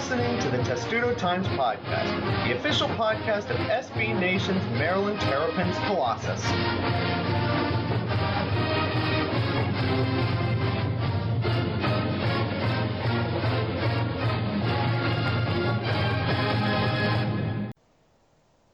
[0.00, 6.42] listening to the Testudo Times Podcast, the official podcast of SB Nation's Maryland Terrapins Colossus.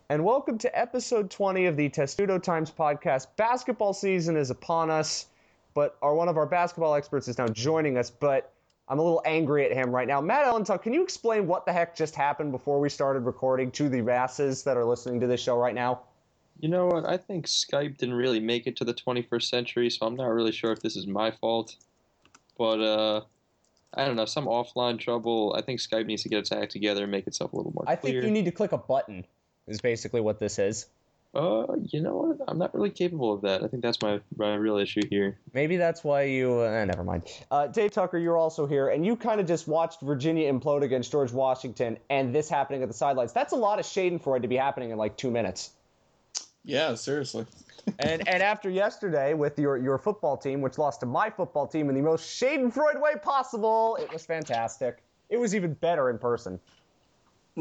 [0.08, 3.26] And welcome to episode 20 of the Testudo Times Podcast.
[3.36, 5.26] Basketball season is upon us,
[5.74, 8.52] but our one of our basketball experts is now joining us, but
[8.88, 10.20] I'm a little angry at him right now.
[10.20, 13.88] Matt Ellentuck, can you explain what the heck just happened before we started recording to
[13.88, 16.02] the masses that are listening to this show right now?
[16.60, 17.04] You know what?
[17.04, 20.52] I think Skype didn't really make it to the 21st century, so I'm not really
[20.52, 21.76] sure if this is my fault.
[22.56, 23.20] But uh,
[23.92, 25.54] I don't know, some offline trouble.
[25.58, 27.84] I think Skype needs to get its act together and make itself a little more
[27.86, 28.14] I clear.
[28.14, 29.26] think you need to click a button.
[29.66, 30.86] Is basically what this is.
[31.36, 32.38] Uh, you know what?
[32.48, 33.62] I'm not really capable of that.
[33.62, 35.36] I think that's my my real issue here.
[35.52, 36.60] Maybe that's why you.
[36.60, 37.24] Uh, never mind.
[37.50, 41.12] Uh, Dave Tucker, you're also here, and you kind of just watched Virginia implode against
[41.12, 43.34] George Washington, and this happening at the sidelines.
[43.34, 45.72] That's a lot of Schadenfreude to be happening in like two minutes.
[46.64, 47.44] Yeah, seriously.
[47.98, 51.90] and and after yesterday with your your football team, which lost to my football team
[51.90, 55.02] in the most Schadenfreude way possible, it was fantastic.
[55.28, 56.58] It was even better in person.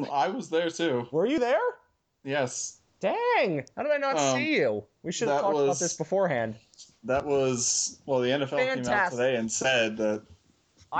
[0.09, 1.09] I was there too.
[1.11, 1.59] Were you there?
[2.23, 2.79] Yes.
[3.05, 3.63] Dang!
[3.75, 4.83] How did I not Um, see you?
[5.03, 6.55] We should have talked about this beforehand.
[7.03, 10.23] That was well the NFL came out today and said that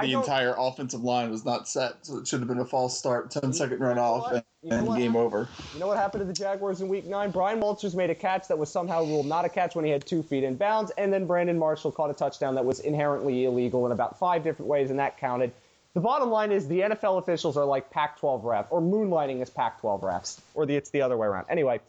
[0.02, 3.32] the entire offensive line was not set, so it should have been a false start,
[3.32, 5.48] 10 second run off, and, You know and game over.
[5.74, 7.32] You know what happened to the Jaguars in Week Nine?
[7.32, 10.06] Bryan Walters made a catch that was somehow ruled not a catch when he had
[10.06, 13.86] two feet in bounds, and then Brandon Marshall caught a touchdown that was inherently illegal
[13.86, 15.52] in about five different ways, and that counted.
[15.96, 20.04] The bottom line is the NFL officials are like Pac-12 refs, or moonlighting as Pac-12
[20.04, 21.46] refs, or the, it's the other way around.
[21.50, 21.80] Anyway,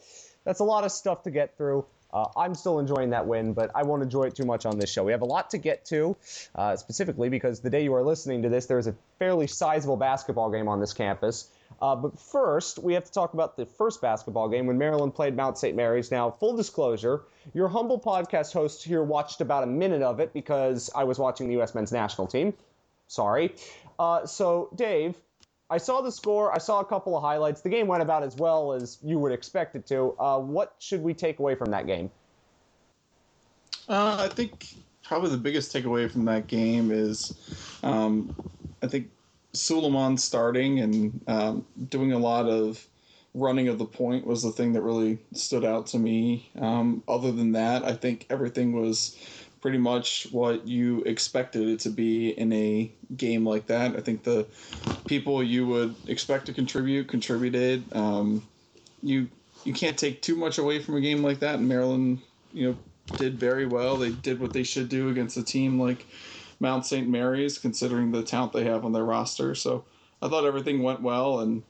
[0.45, 1.85] that's a lot of stuff to get through.
[2.13, 4.89] Uh, I'm still enjoying that win, but I won't enjoy it too much on this
[4.89, 5.03] show.
[5.03, 6.15] We have a lot to get to,
[6.55, 10.49] uh, specifically because the day you are listening to this, there's a fairly sizable basketball
[10.51, 11.49] game on this campus.
[11.81, 15.35] Uh, but first, we have to talk about the first basketball game when Maryland played
[15.35, 15.75] Mount St.
[15.75, 16.11] Mary's.
[16.11, 17.23] Now, full disclosure,
[17.53, 21.47] your humble podcast host here watched about a minute of it because I was watching
[21.47, 21.75] the U.S.
[21.75, 22.53] men's national team.
[23.07, 23.55] Sorry.
[23.99, 25.15] Uh, so, Dave,
[25.69, 26.53] I saw the score.
[26.53, 27.61] I saw a couple of highlights.
[27.61, 30.15] The game went about as well as you would expect it to.
[30.19, 32.09] Uh, what should we take away from that game?
[33.89, 34.67] Uh, I think
[35.03, 37.33] probably the biggest takeaway from that game is
[37.83, 38.35] um,
[38.81, 39.09] I think
[39.53, 42.85] Sulaimon starting and um, doing a lot of
[43.33, 46.49] running of the point was the thing that really stood out to me.
[46.59, 49.17] Um, other than that, I think everything was
[49.61, 53.95] pretty much what you expected it to be in a game like that.
[53.95, 54.45] I think the
[55.07, 57.83] people you would expect to contribute contributed.
[57.95, 58.43] Um,
[59.01, 59.29] you
[59.63, 61.55] you can't take too much away from a game like that.
[61.55, 62.19] And Maryland,
[62.53, 62.77] you know,
[63.17, 63.97] did very well.
[63.97, 66.05] They did what they should do against a team like
[66.59, 67.07] Mount St.
[67.07, 69.55] Mary's, considering the talent they have on their roster.
[69.55, 69.85] So
[70.21, 71.63] I thought everything went well, and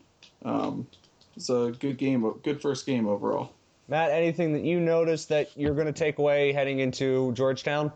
[0.43, 0.87] um,
[1.35, 3.53] it's a good game, a good first game overall.
[3.89, 7.91] Matt, anything that you noticed that you're going to take away heading into Georgetown?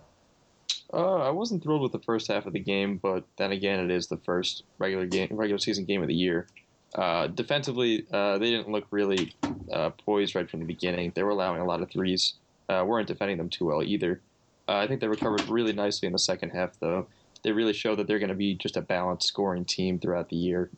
[0.93, 3.91] Uh, I wasn't thrilled with the first half of the game, but then again, it
[3.91, 6.47] is the first regular game, regular season game of the year.
[6.95, 9.33] Uh, defensively, uh, they didn't look really
[9.71, 11.11] uh, poised right from the beginning.
[11.15, 12.33] They were allowing a lot of threes.
[12.69, 14.21] Uh, weren't defending them too well either.
[14.67, 17.07] Uh, I think they recovered really nicely in the second half, though.
[17.43, 20.35] They really showed that they're going to be just a balanced scoring team throughout the
[20.35, 20.69] year.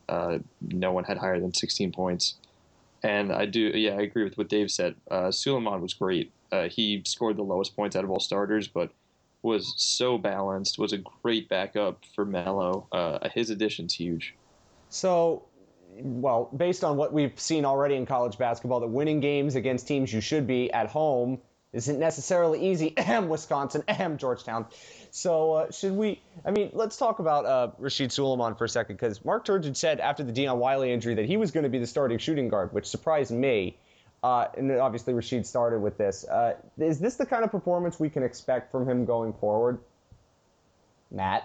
[0.61, 2.35] No one had higher than 16 points.
[3.03, 4.95] And I do, yeah, I agree with what Dave said.
[5.11, 6.31] Uh, Sulaimon was great.
[6.51, 8.91] Uh, he scored the lowest points out of all starters, but
[9.41, 10.79] was so balanced.
[10.79, 12.87] Was a great backup for Melo.
[12.91, 14.35] Uh, his addition's huge.
[14.89, 15.43] So,
[15.99, 20.13] well, based on what we've seen already in college basketball, that winning games against teams
[20.13, 21.39] you should be at home
[21.73, 22.93] isn't necessarily easy.
[22.97, 23.83] Ahem, Wisconsin.
[23.87, 24.65] Ahem, Georgetown.
[25.11, 26.21] So, uh, should we?
[26.45, 29.99] I mean, let's talk about uh, Rasheed Sulaimon for a second because Mark Turgeon said
[29.99, 32.73] after the Dion Wiley injury that he was going to be the starting shooting guard,
[32.73, 33.77] which surprised me.
[34.23, 36.23] Uh, and obviously, Rasheed started with this.
[36.25, 39.79] Uh, is this the kind of performance we can expect from him going forward?
[41.11, 41.43] Matt?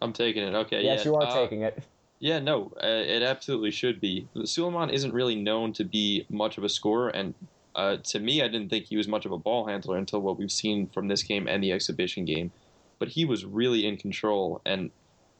[0.00, 0.54] I'm taking it.
[0.54, 0.82] Okay.
[0.82, 1.10] Yes, yeah.
[1.10, 1.82] you are Uh, taking it.
[2.18, 4.28] Yeah, no, uh, it absolutely should be.
[4.36, 7.34] Sulaimon isn't really known to be much of a scorer, and
[7.74, 10.38] uh, to me, I didn't think he was much of a ball handler until what
[10.38, 12.52] we've seen from this game and the exhibition game.
[12.98, 14.90] But he was really in control, and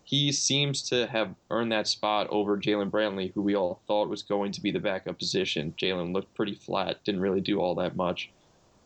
[0.04, 4.22] he seems to have earned that spot over Jaylen Brantley, who we all thought was
[4.22, 5.74] going to be the backup position.
[5.78, 8.30] Jaylen looked pretty flat, didn't really do all that much.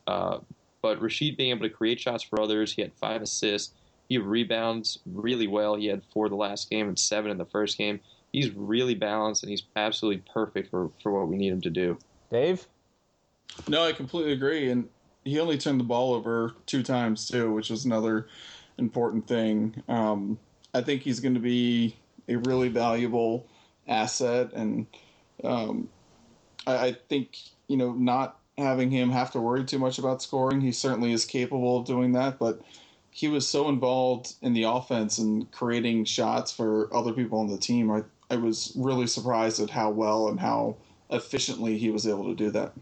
[0.06, 0.38] Uh,
[0.82, 3.74] but Rasheed being able to create shots for others, he had five assists.
[4.08, 5.74] He rebounds really well.
[5.74, 7.98] He had four the last game and seven in the first game.
[8.32, 11.98] He's really balanced and he's absolutely perfect for, for what we need him to do.
[12.30, 12.68] Dave?
[13.68, 14.70] No, I completely agree.
[14.70, 14.88] And
[15.24, 18.28] he only turned the ball over two times too, which is another
[18.78, 19.82] important thing.
[19.88, 20.38] Um,
[20.74, 21.96] I think he's going to be
[22.28, 23.46] a really valuable
[23.88, 24.86] asset, and
[25.44, 25.88] um,
[26.66, 27.38] I, I think
[27.68, 30.60] you know not having him have to worry too much about scoring.
[30.60, 32.60] He certainly is capable of doing that, but
[33.10, 37.58] he was so involved in the offense and creating shots for other people on the
[37.58, 37.90] team.
[37.90, 40.76] I, I was really surprised at how well and how
[41.10, 42.72] efficiently he was able to do that.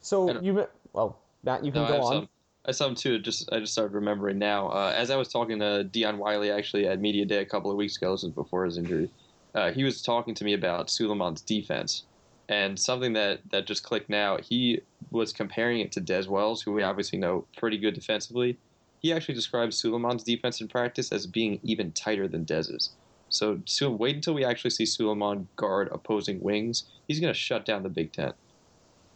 [0.00, 2.12] So you, well, Matt, you can No, go have on.
[2.12, 2.28] some.
[2.66, 3.18] I saw him too.
[3.18, 4.68] Just I just started remembering now.
[4.68, 7.76] Uh, as I was talking to Dion Wiley actually at media day a couple of
[7.76, 9.10] weeks ago, this was before his injury.
[9.54, 12.04] Uh, he was talking to me about Sulaimon's defense,
[12.48, 14.36] and something that that just clicked now.
[14.38, 14.80] He
[15.10, 18.58] was comparing it to Dez Wells, who we obviously know pretty good defensively.
[19.00, 22.90] He actually describes Sulaimon's defense in practice as being even tighter than Dez's.
[23.30, 26.84] So, so wait until we actually see Sulaimon guard opposing wings.
[27.08, 28.32] He's going to shut down the Big Ten.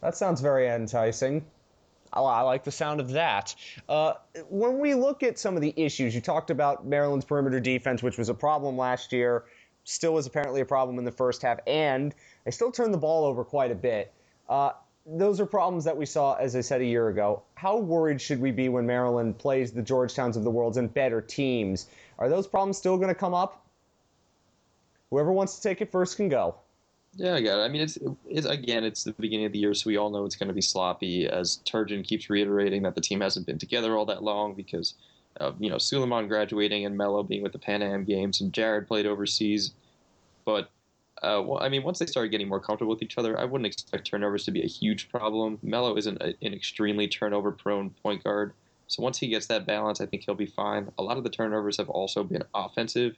[0.05, 1.43] That sounds very enticing.
[2.13, 3.55] I, I like the sound of that.
[3.89, 4.13] Uh,
[4.49, 8.15] when we look at some of the issues, you talked about Maryland's perimeter defense, which
[8.15, 9.45] was a problem last year,
[9.83, 12.13] still was apparently a problem in the first half, and
[12.43, 14.13] they still turned the ball over quite a bit.
[14.47, 14.73] Uh,
[15.07, 17.41] those are problems that we saw, as I said a year ago.
[17.55, 21.19] How worried should we be when Maryland plays the Georgetowns of the world and better
[21.19, 21.87] teams?
[22.19, 23.65] Are those problems still going to come up?
[25.09, 26.57] Whoever wants to take it first can go.
[27.17, 27.63] Yeah, I got it.
[27.63, 27.97] I mean, it's,
[28.27, 30.53] it's again, it's the beginning of the year, so we all know it's going to
[30.53, 31.27] be sloppy.
[31.27, 34.95] As Turgeon keeps reiterating that the team hasn't been together all that long because
[35.37, 38.87] of you know Sulaimon graduating and Melo being with the Pan Am Games, and Jared
[38.87, 39.73] played overseas.
[40.43, 40.69] But
[41.23, 43.65] uh, well, I mean, once they started getting more comfortable with each other, I wouldn't
[43.65, 45.57] expect turnovers to be a huge problem.
[45.63, 48.53] Melo isn't an extremely turnover-prone point guard,
[48.87, 50.91] so once he gets that balance, I think he'll be fine.
[50.97, 53.15] A lot of the turnovers have also been offensive,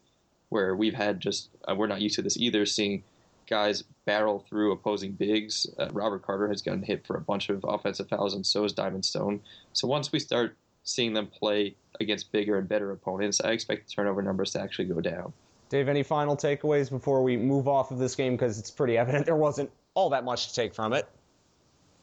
[0.49, 3.03] where we've had just uh, we're not used to this either, seeing
[3.47, 5.67] guys barrel through opposing bigs.
[5.77, 8.73] Uh, Robert Carter has gotten hit for a bunch of offensive fouls, and so is
[8.73, 9.41] Diamond Stone.
[9.73, 13.93] So once we start seeing them play against bigger and better opponents, I expect the
[13.93, 15.33] turnover numbers to actually go down.
[15.69, 18.33] Dave, any final takeaways before we move off of this game?
[18.33, 21.07] Because it's pretty evident there wasn't all that much to take from it.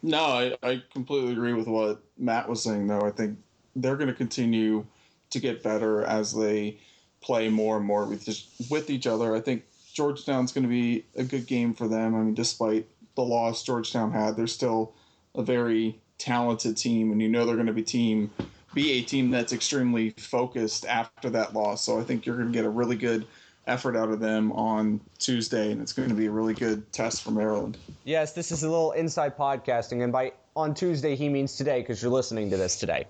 [0.03, 3.01] No, I, I completely agree with what Matt was saying, though.
[3.01, 3.39] I think
[3.75, 4.85] they're going to continue
[5.31, 6.79] to get better as they
[7.23, 9.35] play more and more with, just, with each other.
[9.35, 9.65] I think
[9.95, 12.15] Georgetown's going to be a good game for them.
[12.15, 14.93] I mean, despite the loss Georgetown had, they're still
[15.35, 18.31] a very talented team, and you know they're going to be team
[18.75, 21.83] be a team that's extremely focused after that loss.
[21.85, 23.25] So I think you're going to get a really good
[23.69, 27.23] effort out of them on Tuesday, and it's going to be a really good test
[27.23, 27.79] for Maryland.
[28.05, 32.03] Yes, this is a little inside podcasting, and by on Tuesday he means today because
[32.03, 33.07] you're listening to this today.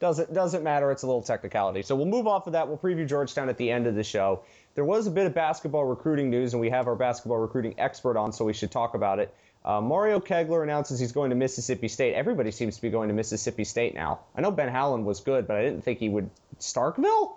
[0.00, 0.90] Doesn't doesn't matter.
[0.92, 1.82] It's a little technicality.
[1.82, 2.68] So we'll move off of that.
[2.68, 4.42] We'll preview Georgetown at the end of the show.
[4.74, 8.16] There was a bit of basketball recruiting news, and we have our basketball recruiting expert
[8.16, 9.34] on, so we should talk about it.
[9.64, 12.14] Uh, Mario Kegler announces he's going to Mississippi State.
[12.14, 14.20] Everybody seems to be going to Mississippi State now.
[14.36, 16.30] I know Ben Howland was good, but I didn't think he would
[16.60, 17.34] Starkville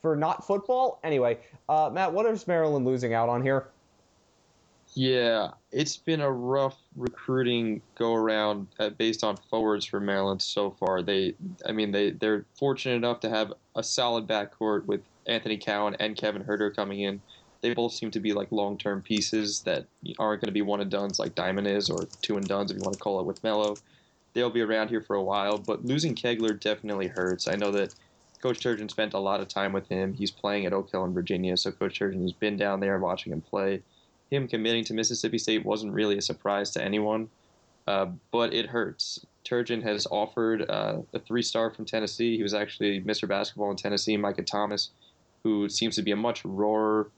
[0.00, 1.00] for not football.
[1.02, 1.38] Anyway,
[1.68, 3.66] uh, Matt, what is Maryland losing out on here?
[4.96, 10.70] Yeah, it's been a rough recruiting go around uh, based on forwards for Maryland so
[10.70, 11.02] far.
[11.02, 11.34] They,
[11.66, 16.16] I mean, they they're fortunate enough to have a solid backcourt with Anthony Cowan and
[16.16, 17.20] Kevin Huerter coming in.
[17.60, 19.84] They both seem to be like long term pieces that
[20.18, 22.78] aren't going to be one and duns like Diamond is, or two and duns if
[22.78, 23.76] you want to call it with Melo.
[24.32, 27.48] They'll be around here for a while, but losing Kegler definitely hurts.
[27.48, 27.94] I know that
[28.40, 30.14] Coach Turgeon spent a lot of time with him.
[30.14, 33.34] He's playing at Oak Hill in Virginia, so Coach Turgeon has been down there watching
[33.34, 33.82] him play
[34.30, 37.28] him committing to Mississippi State wasn't really a surprise to anyone,
[37.86, 39.24] uh, but it hurts.
[39.44, 42.36] Turgeon has offered uh, a three star from Tennessee.
[42.36, 43.28] He was actually Mr.
[43.28, 44.90] Basketball in Tennessee, Micah Thomas,
[45.44, 47.10] who seems to be a much rawer,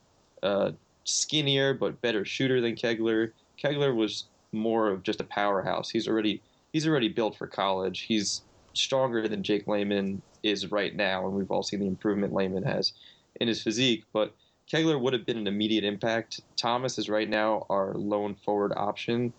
[0.43, 0.71] uh,
[1.05, 3.31] skinnier, but better shooter than Kegler.
[3.61, 5.89] Kegler was more of just a powerhouse.
[5.89, 8.01] He's already he's already built for college.
[8.01, 12.63] He's stronger than Jake Layman is right now, and we've all seen the improvement Layman
[12.63, 12.93] has
[13.41, 14.33] in his physique, but
[14.71, 16.41] Kegler would have been an immediate impact.
[16.55, 19.33] Thomas is right now our lone forward option,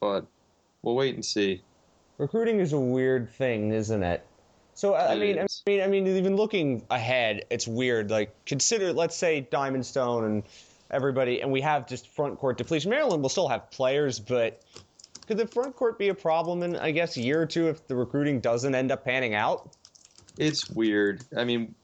[0.00, 0.26] but
[0.82, 1.62] we'll wait and see.
[2.18, 4.24] Recruiting is a weird thing, isn't it?
[4.74, 8.10] So I mean, I mean, I mean, even looking ahead, it's weird.
[8.10, 10.42] Like consider, let's say Diamond Stone and
[10.90, 12.90] everybody, and we have just front court depletion.
[12.90, 14.62] Maryland will still have players, but
[15.26, 17.86] could the front court be a problem in, I guess, a year or two if
[17.88, 19.76] the recruiting doesn't end up panning out?
[20.38, 21.24] It's weird.
[21.36, 21.74] I mean,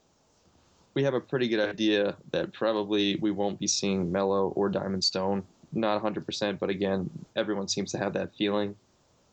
[0.97, 5.05] we have a pretty good idea that probably we won't be seeing Melo or Diamond
[5.05, 5.45] Stone.
[5.73, 8.75] Not 100%, but again, everyone seems to have that feeling.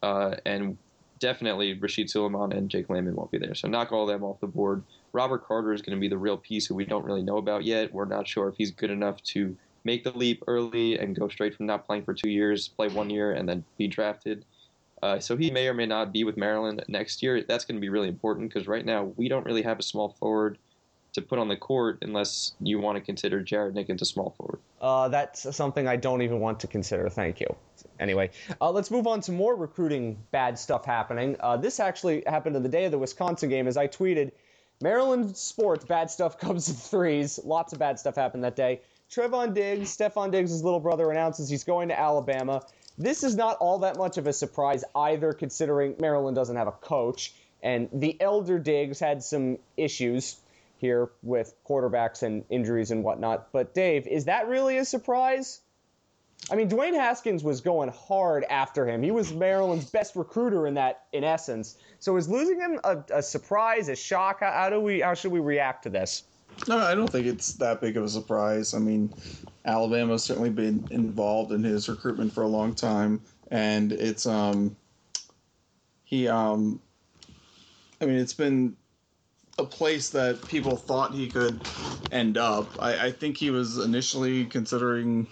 [0.04, 0.78] Uh, and
[1.20, 3.56] definitely Rasheed Sulaimon and Jake Layman won't be there.
[3.56, 4.84] So knock all of them off the board.
[5.14, 7.64] Robert Carter is going to be the real piece who we don't really know about
[7.64, 7.94] yet.
[7.94, 9.56] We're not sure if he's good enough to
[9.86, 13.10] make the leap early and go straight from not playing for two years, play one
[13.10, 14.44] year, and then be drafted.
[15.02, 17.42] Uh, so he may or may not be with Maryland next year.
[17.42, 20.10] That's going to be really important because right now we don't really have a small
[20.20, 20.58] forward
[21.14, 24.60] to put on the court unless you want to consider Jared Nickens a small forward.
[24.82, 27.08] Uh, that's something I don't even want to consider.
[27.10, 27.56] Thank you.
[28.00, 31.36] Anyway, uh, let's move on to more recruiting bad stuff happening.
[31.40, 34.32] Uh, this actually happened on the day of the Wisconsin game, as I tweeted.
[34.82, 37.40] Maryland sports, bad stuff comes in threes.
[37.44, 38.82] Lots of bad stuff happened that day.
[39.12, 42.64] Trevon Diggs, Stefon Diggs' little brother, announces he's going to Alabama.
[42.98, 46.72] This is not all that much of a surprise either, considering Maryland doesn't have a
[46.72, 47.34] coach.
[47.62, 50.38] And the elder Diggs had some issues
[50.84, 53.52] here with quarterbacks and injuries and whatnot.
[53.54, 55.62] But Dave, is that really a surprise?
[56.52, 59.02] I mean, Dwayne Haskins was going hard after him.
[59.02, 61.78] He was Maryland's best recruiter in that, in essence.
[62.00, 64.42] So is losing him a, a surprise, a shock?
[64.42, 66.24] How, how do we, how should we react to this?
[66.68, 68.74] No, I don't think it's that big of a surprise.
[68.74, 69.14] I mean,
[69.66, 74.76] Alabama's certainly been involved in his recruitment for a long time, and it's um
[76.04, 76.80] he um
[78.02, 78.76] I mean it's been
[79.58, 81.62] a place that people thought he could
[82.12, 82.76] end up.
[82.80, 85.28] I, I think he was initially considering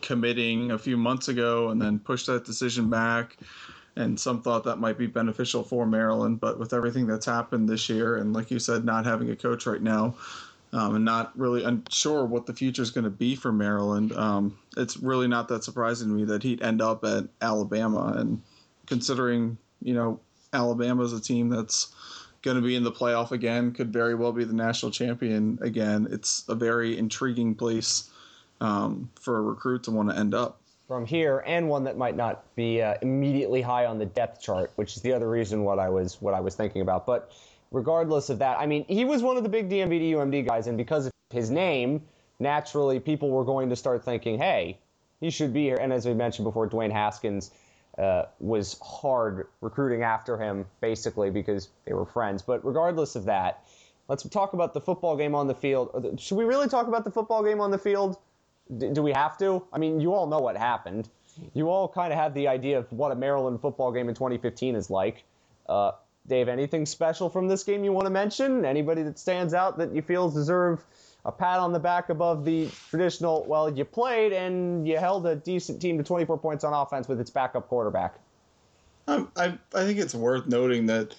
[0.00, 3.36] committing a few months ago and then pushed that decision back.
[3.96, 7.88] And some thought that might be beneficial for Maryland, but with everything that's happened this
[7.88, 10.16] year, and like you said, not having a coach right now,
[10.72, 14.58] um, and not really unsure what the future is going to be for Maryland, um,
[14.76, 18.14] it's really not that surprising to me that he'd end up at Alabama.
[18.16, 18.42] And
[18.86, 20.18] considering, you know,
[20.52, 21.94] Alabama is a team that's
[22.44, 26.06] going to be in the playoff again, could very well be the national champion again,
[26.10, 28.10] it's a very intriguing place
[28.60, 30.60] um, for a recruit to want to end up.
[30.86, 34.70] From here, and one that might not be uh, immediately high on the depth chart,
[34.76, 37.06] which is the other reason what I was what I was thinking about.
[37.06, 37.32] But
[37.72, 40.66] regardless of that, I mean, he was one of the big DMV to UMD guys,
[40.66, 42.02] and because of his name,
[42.38, 44.78] naturally people were going to start thinking, hey,
[45.20, 45.76] he should be here.
[45.76, 47.50] And as we mentioned before, Dwayne Haskins
[47.98, 52.42] uh, was hard recruiting after him, basically, because they were friends.
[52.42, 53.64] But regardless of that,
[54.08, 56.18] let's talk about the football game on the field.
[56.18, 58.18] Should we really talk about the football game on the field?
[58.78, 59.64] D- do we have to?
[59.72, 61.08] I mean, you all know what happened.
[61.52, 64.76] You all kind of have the idea of what a Maryland football game in 2015
[64.76, 65.24] is like.
[65.68, 65.92] Uh,
[66.26, 68.64] Dave, anything special from this game you want to mention?
[68.64, 70.84] Anybody that stands out that you feel deserve
[71.24, 75.34] a pat on the back above the traditional, well, you played and you held a
[75.34, 78.16] decent team to 24 points on offense with its backup quarterback?
[79.06, 81.14] Um, I, I think it's worth noting that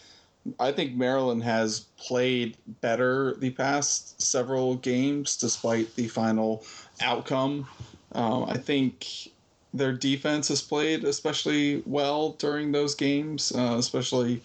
[0.60, 6.64] I think Maryland has played better the past several games despite the final
[7.02, 7.68] outcome.
[8.12, 9.30] Um, I think
[9.74, 14.42] their defense has played especially well during those games, uh, especially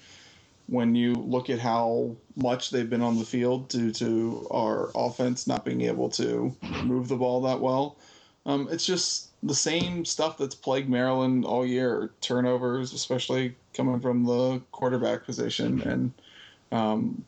[0.71, 5.49] when you look at how much they've been on the field due to our offense
[5.49, 7.99] not being able to move the ball that well.
[8.47, 14.25] Um, it's just the same stuff that's plagued Maryland all year turnovers, especially coming from
[14.25, 15.83] the quarterback position.
[15.83, 16.13] And,
[16.71, 17.25] um,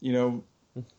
[0.00, 0.44] you know,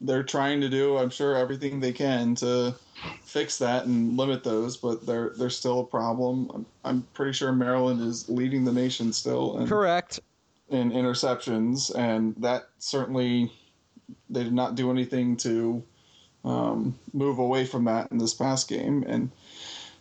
[0.02, 2.76] they're trying to do, I'm sure, everything they can to
[3.22, 6.50] fix that and limit those, but they're they're still a problem.
[6.54, 9.58] I'm, I'm pretty sure Maryland is leading the nation still.
[9.58, 10.20] And, Correct.
[10.74, 13.52] In interceptions, and that certainly
[14.28, 15.84] they did not do anything to
[16.44, 19.04] um, move away from that in this past game.
[19.08, 19.30] And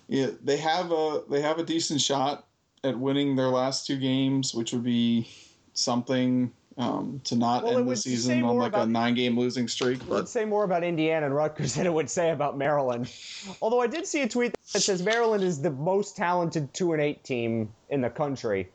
[0.09, 2.47] yeah, they have a they have a decent shot
[2.85, 5.29] at winning their last two games, which would be
[5.75, 10.01] something um, to not Well, end the season on like a nine game losing streak.
[10.01, 13.13] It But would say more about Indiana and Rutgers than it would say about Maryland.
[13.61, 17.03] Although I did see a tweet that says Maryland is the most talented two and
[17.03, 18.71] eight team in the country.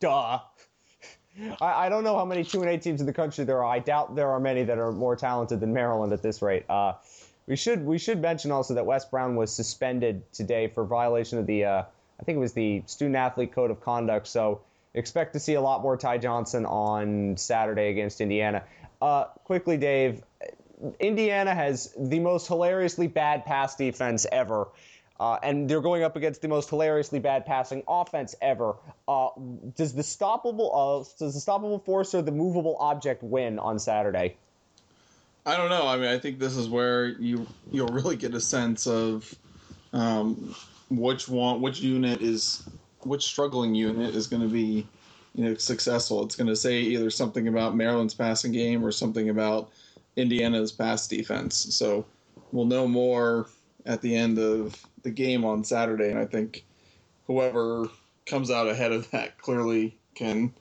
[0.00, 0.40] Duh.
[1.60, 3.64] I, I don't know how many two and eight teams in the country there are.
[3.64, 6.64] I doubt there are many that are more talented than Maryland at this rate.
[6.68, 6.94] Uh,
[7.46, 11.46] we should we should mention also that Wes Brown was suspended today for violation of
[11.46, 11.82] the uh,
[12.20, 14.26] I think it was the student athlete code of conduct.
[14.26, 14.60] So
[14.94, 18.62] expect to see a lot more Ty Johnson on Saturday against Indiana.
[19.02, 20.22] Uh, quickly, Dave,
[21.00, 24.68] Indiana has the most hilariously bad pass defense ever.
[25.20, 28.74] Uh, and they're going up against the most hilariously bad passing offense ever.
[29.06, 29.28] Uh,
[29.76, 34.36] does the stoppable uh, does the stoppable force or the movable object win on Saturday?
[35.46, 35.86] I don't know.
[35.86, 39.32] I mean, I think this is where you you'll really get a sense of
[39.92, 40.54] um,
[40.90, 42.68] which one, which unit is,
[43.02, 44.86] which struggling unit is going to be,
[45.34, 46.24] you know, successful.
[46.24, 49.70] It's going to say either something about Maryland's passing game or something about
[50.16, 51.54] Indiana's pass defense.
[51.54, 52.04] So
[52.50, 53.46] we'll know more
[53.86, 56.64] at the end of the game on Saturday, and I think
[57.26, 57.88] whoever
[58.26, 60.52] comes out ahead of that clearly can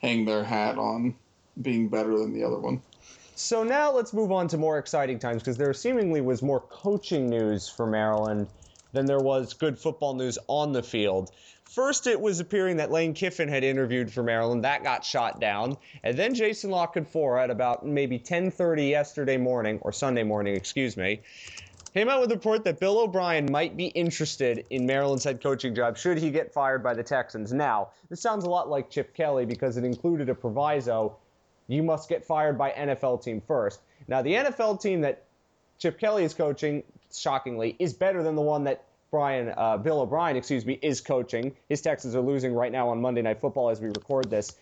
[0.00, 1.14] hang their hat on
[1.62, 2.82] being better than the other one.
[3.34, 7.28] So now let's move on to more exciting times because there seemingly was more coaching
[7.28, 8.48] news for Maryland
[8.92, 11.30] than there was good football news on the field.
[11.64, 14.64] First, it was appearing that Lane Kiffin had interviewed for Maryland.
[14.64, 15.76] That got shot down.
[16.04, 21.20] And then Jason Canfora at about maybe 10:30 yesterday morning or Sunday morning, excuse me,
[21.96, 25.74] came out with a report that Bill O'Brien might be interested in Maryland's head coaching
[25.74, 27.54] job should he get fired by the Texans.
[27.54, 31.16] Now, this sounds a lot like Chip Kelly because it included a proviso
[31.68, 33.80] you must get fired by NFL team first.
[34.08, 35.24] Now, the NFL team that
[35.78, 36.82] Chip Kelly is coaching,
[37.14, 41.56] shockingly, is better than the one that Brian, uh, Bill O'Brien, excuse me, is coaching.
[41.70, 44.54] His Texans are losing right now on Monday Night Football as we record this.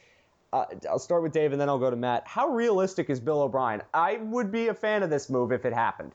[0.53, 2.29] Uh, I'll start with Dave and then I'll go to Matt.
[2.29, 3.83] How realistic is Bill O'Brien?
[3.93, 6.13] I would be a fan of this move if it happened.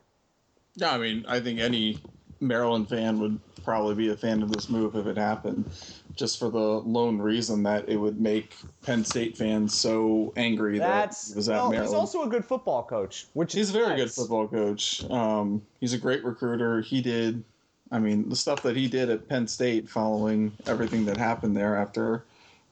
[0.75, 1.99] Yeah, I mean, I think any
[2.39, 5.69] Maryland fan would probably be a fan of this move if it happened,
[6.15, 11.27] just for the lone reason that it would make Penn State fans so angry That's,
[11.27, 11.89] that he was at well, Maryland.
[11.89, 15.03] He's also a good football coach, which He's a very good football coach.
[15.09, 16.81] Um, he's a great recruiter.
[16.81, 17.43] He did,
[17.91, 21.75] I mean, the stuff that he did at Penn State following everything that happened there
[21.75, 22.23] after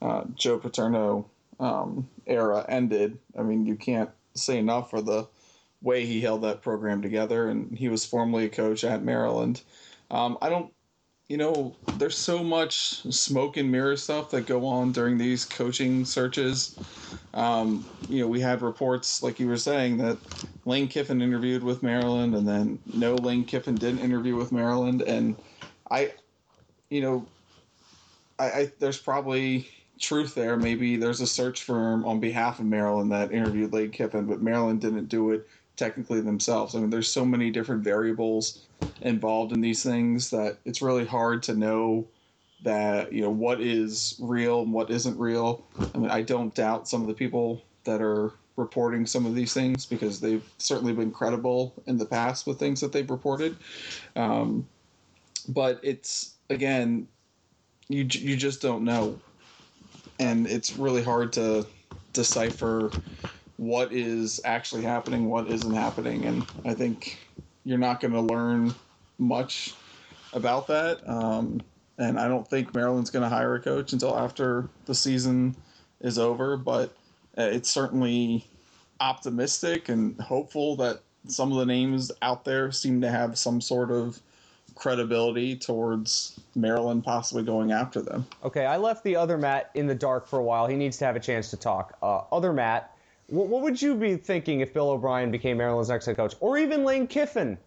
[0.01, 3.17] uh, Joe Paterno um, era ended.
[3.37, 5.27] I mean, you can't say enough for the
[5.87, 7.49] way he held that program together.
[7.49, 9.63] And he was formerly a coach at Maryland.
[10.11, 10.73] Um, I don't,
[11.29, 16.05] you know, there's so much smoke and mirror stuff that go on during these coaching
[16.05, 16.79] searches.
[17.33, 20.19] Um, you know, we had reports, like you were saying, that
[20.65, 25.41] Lane Kiffin interviewed with Maryland, and then no, Lane Kiffin didn't interview with Maryland, and
[25.89, 26.15] I,
[26.89, 27.31] you know,
[28.39, 30.57] I, I there's probably truth there.
[30.57, 34.81] Maybe there's a search firm on behalf of Maryland that interviewed Lane Kiffin, but Maryland
[34.81, 36.75] didn't do it technically themselves.
[36.75, 38.67] I mean, there's so many different variables
[39.01, 42.07] involved in these things that it's really hard to know
[42.63, 45.63] that you know what is real and what isn't real.
[45.93, 49.53] I mean, I don't doubt some of the people that are reporting some of these
[49.53, 53.55] things because they've certainly been credible in the past with things that they've reported.
[54.15, 54.67] Um,
[55.47, 57.07] but it's again,
[57.87, 59.19] you you just don't know,
[60.19, 61.65] and it's really hard to
[62.13, 62.89] decipher
[63.57, 67.19] what is actually happening, what isn't happening, and I think
[67.63, 68.73] you're not going to learn
[69.17, 69.73] much
[70.33, 71.07] about that.
[71.07, 71.61] Um,
[71.97, 75.55] and I don't think Maryland's going to hire a coach until after the season
[75.99, 76.55] is over.
[76.57, 76.95] But
[77.37, 78.45] uh, it's certainly
[78.99, 83.91] optimistic and hopeful that some of the names out there seem to have some sort
[83.91, 84.19] of
[84.75, 88.25] credibility towards Maryland possibly going after them.
[88.43, 90.67] Okay, I left the other Matt in the dark for a while.
[90.67, 91.97] He needs to have a chance to talk.
[92.01, 92.95] Uh, other Matt,
[93.27, 96.57] what, what would you be thinking if Bill O'Brien became Maryland's next head coach, or
[96.57, 97.57] even Lane Kiffin?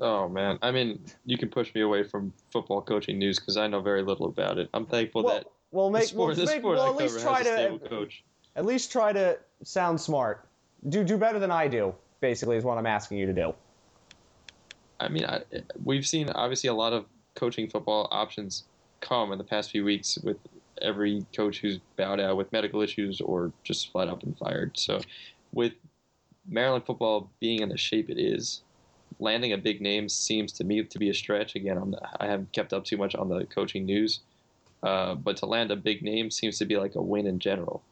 [0.00, 3.66] Oh man, I mean, you can push me away from football coaching news because I
[3.68, 4.68] know very little about it.
[4.74, 8.24] I'm thankful Well, that well, make, sport, well, make- well, at least try to coach.
[8.56, 10.48] at least try to sound smart.
[10.88, 11.94] Do do better than I do.
[12.20, 13.54] Basically, is what I'm asking you to do.
[14.98, 15.42] I mean, I,
[15.84, 18.64] we've seen obviously a lot of coaching football options
[19.00, 20.38] come in the past few weeks with
[20.82, 24.78] every coach who's bowed out with medical issues or just flat out been fired.
[24.78, 25.00] So,
[25.52, 25.72] with
[26.48, 28.62] Maryland football being in the shape it is,
[29.18, 31.54] landing a big name seems to me to be a stretch.
[31.54, 34.20] Again, I'm, I haven't kept up too much on the coaching news,
[34.82, 37.82] uh, but to land a big name seems to be like a win in general.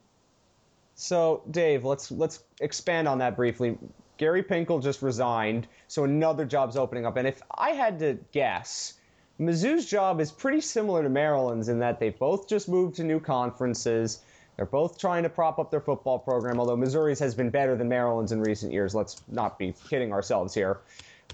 [0.94, 3.76] So, Dave, let's let's expand on that briefly.
[4.16, 7.16] Gary Pinkel just resigned, so another job's opening up.
[7.16, 8.94] And if I had to guess,
[9.40, 13.18] Mizzou's job is pretty similar to Maryland's in that they've both just moved to new
[13.18, 14.20] conferences.
[14.56, 17.88] They're both trying to prop up their football program, although Missouri's has been better than
[17.88, 18.94] Maryland's in recent years.
[18.94, 20.78] Let's not be kidding ourselves here.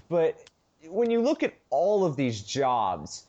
[0.09, 0.43] But
[0.87, 3.25] when you look at all of these jobs,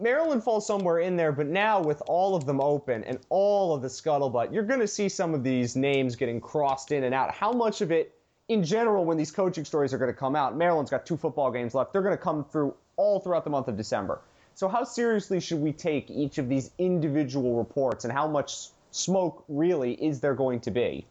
[0.00, 3.82] Maryland falls somewhere in there, but now with all of them open and all of
[3.82, 7.30] the scuttlebutt, you're going to see some of these names getting crossed in and out.
[7.30, 8.14] How much of it,
[8.48, 11.50] in general, when these coaching stories are going to come out, Maryland's got two football
[11.50, 11.92] games left.
[11.92, 14.20] They're going to come through all throughout the month of December.
[14.54, 19.44] So, how seriously should we take each of these individual reports, and how much smoke
[19.48, 21.06] really is there going to be?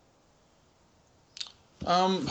[1.85, 2.27] Um,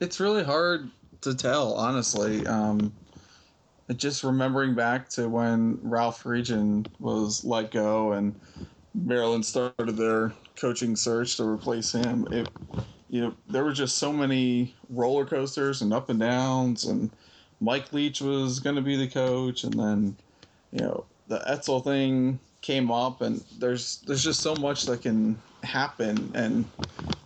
[0.00, 0.90] it's really hard
[1.22, 2.46] to tell, honestly.
[2.46, 2.92] Um,
[3.96, 8.38] just remembering back to when Ralph Friedgen was let go and
[8.94, 12.28] Maryland started their coaching search to replace him.
[12.30, 12.48] It,
[13.08, 17.10] you know, there were just so many roller coasters and up and downs, and
[17.60, 20.16] Mike Leach was going to be the coach, and then,
[20.72, 25.40] you know, the Edsall thing came up, and there's there's just so much that can
[25.62, 26.64] happen, and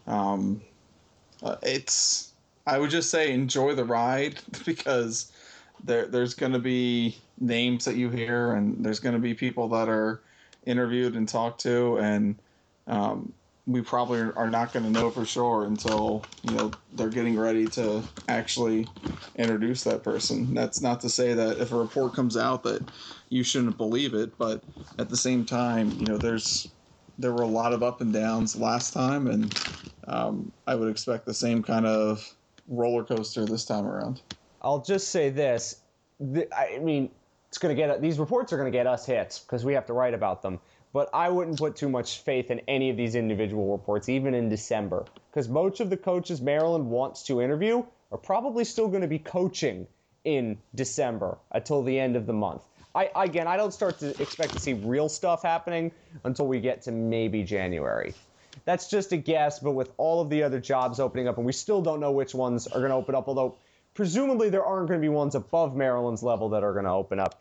[0.06, 0.62] um,
[1.42, 2.32] uh, it's
[2.66, 5.32] I would just say enjoy the ride because
[5.84, 9.68] there there's going to be names that you hear and there's going to be people
[9.68, 10.20] that are
[10.64, 12.36] interviewed and talked to and
[12.86, 13.32] um,
[13.66, 17.68] we probably are not going to know for sure until you know they're getting ready
[17.68, 18.88] to actually
[19.36, 20.54] introduce that person.
[20.54, 22.82] That's not to say that if a report comes out that
[23.28, 24.62] you shouldn't believe it, but
[24.98, 26.66] at the same time, you know, there's
[27.18, 29.54] there were a lot of up and downs last time, and
[30.08, 32.34] um, I would expect the same kind of
[32.68, 34.22] roller coaster this time around.
[34.60, 35.82] I'll just say this:
[36.20, 37.10] I mean,
[37.48, 39.86] it's going to get these reports are going to get us hits because we have
[39.86, 40.60] to write about them.
[40.92, 44.48] But I wouldn't put too much faith in any of these individual reports, even in
[44.48, 49.08] December, because most of the coaches Maryland wants to interview are probably still going to
[49.08, 49.86] be coaching
[50.24, 52.62] in December uh, until the end of the month.
[52.94, 55.92] I again, I don't start to expect to see real stuff happening
[56.24, 58.12] until we get to maybe January.
[58.66, 61.52] That's just a guess, but with all of the other jobs opening up, and we
[61.52, 63.56] still don't know which ones are going to open up, although
[63.94, 67.18] presumably there aren't going to be ones above Maryland's level that are going to open
[67.18, 67.40] up.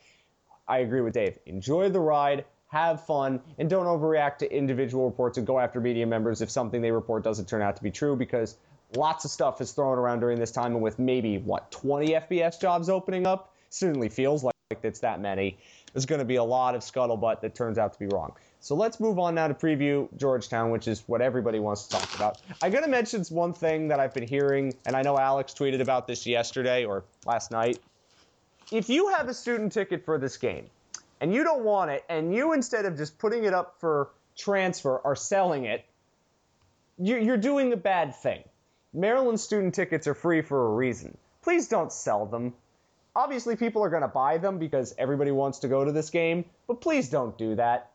[0.67, 1.37] I agree with Dave.
[1.45, 6.07] Enjoy the ride, have fun, and don't overreact to individual reports and go after media
[6.07, 8.55] members if something they report doesn't turn out to be true because
[8.95, 12.59] lots of stuff is thrown around during this time and with maybe what 20 FBS
[12.59, 14.53] jobs opening up certainly feels like
[14.83, 15.57] it's that many
[15.93, 18.75] there's going to be a lot of scuttlebutt that turns out to be wrong so
[18.75, 22.41] let's move on now to preview Georgetown, which is what everybody wants to talk about.
[22.61, 25.81] I'm going to mention one thing that I've been hearing, and I know Alex tweeted
[25.81, 27.79] about this yesterday or last night.
[28.71, 30.69] If you have a student ticket for this game
[31.21, 34.99] and you don't want it, and you instead of just putting it up for transfer
[35.05, 35.85] are selling it,
[36.97, 38.43] you're doing a bad thing.
[38.93, 41.17] Maryland student tickets are free for a reason.
[41.41, 42.53] Please don't sell them.
[43.15, 46.43] Obviously, people are going to buy them because everybody wants to go to this game,
[46.67, 47.91] but please don't do that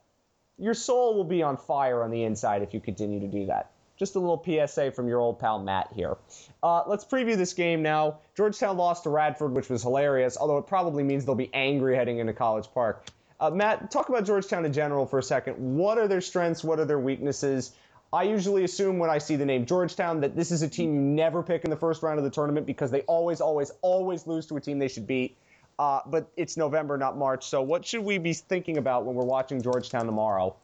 [0.59, 3.71] your soul will be on fire on the inside if you continue to do that.
[3.99, 6.17] Just a little PSA from your old pal Matt here.
[6.63, 8.19] Uh, let's preview this game now.
[8.37, 12.19] Georgetown lost to Radford, which was hilarious, although it probably means they'll be angry heading
[12.19, 13.07] into College Park.
[13.39, 15.55] Uh, Matt, talk about Georgetown in general for a second.
[15.77, 16.65] What are their strengths?
[16.65, 17.73] What are their weaknesses?
[18.13, 21.01] I usually assume when I see the name Georgetown that this is a team you
[21.01, 24.47] never pick in the first round of the tournament because they always, always, always lose
[24.47, 25.37] to a team they should beat.
[25.79, 27.45] Uh, but it's November, not March.
[27.47, 30.57] So what should we be thinking about when we're watching Georgetown tomorrow?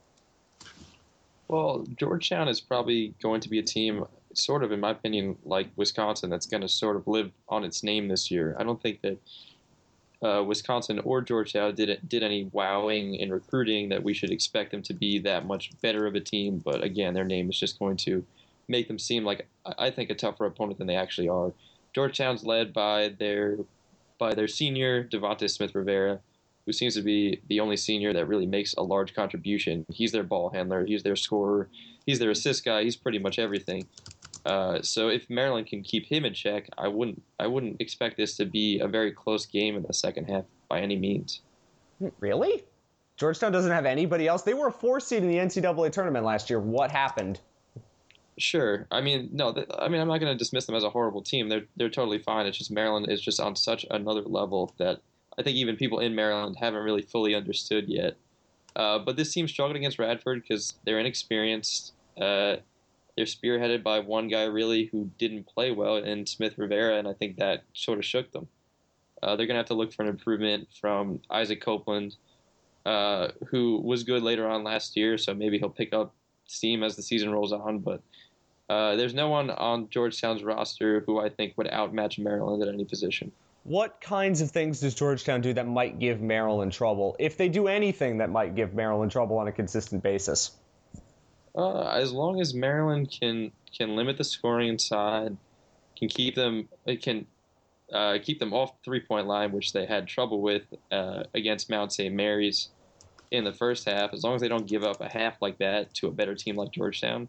[1.48, 5.68] Well, Georgetown is probably going to be a team, sort of, in my opinion, like
[5.76, 8.56] Wisconsin, that's going to sort of live on its name this year.
[8.58, 9.18] I don't think that
[10.22, 14.82] uh, Wisconsin or Georgetown did did any wowing in recruiting that we should expect them
[14.82, 16.62] to be that much better of a team.
[16.64, 18.24] But again, their name is just going to
[18.68, 21.52] make them seem like I think a tougher opponent than they actually are.
[21.92, 23.58] Georgetown's led by their
[24.18, 26.20] by their senior D'Vauntes Smith Rivera,
[26.64, 29.84] who seems to be the only senior that really makes a large contribution.
[29.92, 31.68] He's their ball handler, he's their scorer,
[32.06, 33.88] he's their assist guy, he's pretty much everything.
[34.44, 38.36] Uh, so if Maryland can keep him in check, I wouldn't I wouldn't expect this
[38.36, 41.40] to be a very close game in the second half by any means.
[42.18, 42.64] Really?
[43.16, 44.42] Georgetown doesn't have anybody else.
[44.42, 46.58] They were a four seed in the NCAA tournament last year.
[46.58, 47.40] What happened?
[48.38, 48.86] Sure.
[48.90, 49.54] I mean, no.
[49.78, 51.48] I mean, I'm not going to dismiss them as a horrible team.
[51.48, 52.46] They're they're totally fine.
[52.46, 55.00] It's just Maryland is just on such another level that
[55.38, 58.16] I think even people in Maryland haven't really fully understood yet.
[58.74, 61.92] Uh, but this team struggled against Radford because they're inexperienced.
[62.20, 62.56] Uh,
[63.22, 67.12] they're spearheaded by one guy really who didn't play well in Smith Rivera, and I
[67.12, 68.48] think that sort of shook them.
[69.22, 72.16] Uh, they're going to have to look for an improvement from Isaac Copeland,
[72.84, 76.12] uh, who was good later on last year, so maybe he'll pick up
[76.46, 77.78] steam as the season rolls on.
[77.78, 78.02] But
[78.68, 82.84] uh, there's no one on Georgetown's roster who I think would outmatch Maryland at any
[82.84, 83.30] position.
[83.62, 87.14] What kinds of things does Georgetown do that might give Maryland trouble?
[87.20, 90.50] If they do anything that might give Maryland trouble on a consistent basis?
[91.54, 95.36] Uh, as long as Maryland can can limit the scoring inside,
[95.96, 97.26] can keep them it can
[97.92, 101.92] uh, keep them off three point line, which they had trouble with uh, against Mount
[101.92, 102.14] St.
[102.14, 102.70] Mary's
[103.30, 104.12] in the first half.
[104.12, 106.56] As long as they don't give up a half like that to a better team
[106.56, 107.28] like Georgetown,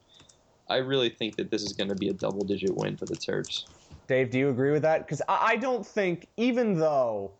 [0.70, 3.16] I really think that this is going to be a double digit win for the
[3.16, 3.66] Terps.
[4.08, 5.06] Dave, do you agree with that?
[5.06, 7.32] Because I don't think, even though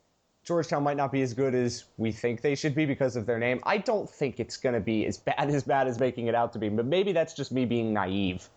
[0.44, 3.40] Georgetown might not be as good as we think they should be because of their
[3.40, 6.36] name, I don't think it's going to be as bad as bad as making it
[6.36, 6.70] out to be.
[6.70, 8.50] But maybe that's just me being naive.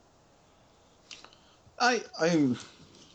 [1.78, 2.56] I I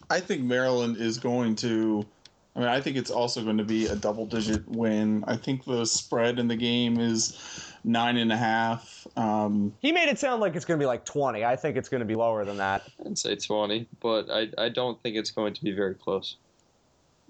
[0.10, 2.06] I think Maryland is going to.
[2.54, 5.24] I mean, I think it's also going to be a double-digit win.
[5.26, 9.08] I think the spread in the game is nine and a half.
[9.16, 11.46] Um, he made it sound like it's going to be like 20.
[11.46, 12.84] I think it's going to be lower than that.
[13.06, 16.36] I'd say 20, but I, I don't think it's going to be very close.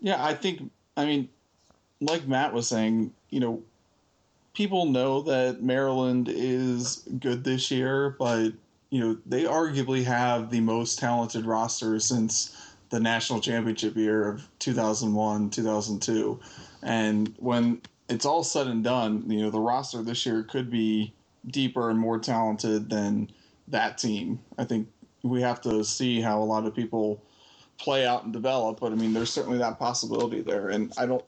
[0.02, 1.30] Yeah, I think, I mean,
[2.00, 3.64] like Matt was saying, you know,
[4.54, 8.54] people know that Maryland is good this year, but,
[8.92, 12.56] you know, they arguably have the most talented roster since
[12.92, 16.40] the national championship year of 2001, 2002.
[16.84, 21.14] And when it's all said and done, you know, the roster this year could be
[21.48, 23.32] deeper and more talented than
[23.70, 24.40] that team.
[24.60, 24.88] I think
[25.24, 27.24] we have to see how a lot of people
[27.82, 28.80] play out and develop.
[28.80, 31.26] But I mean, there's certainly that possibility there, and I don't